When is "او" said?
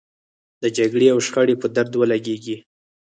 1.13-1.19